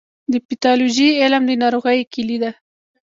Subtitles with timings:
[0.31, 2.51] د پیتالوژي علم د ناروغیو کلي ده.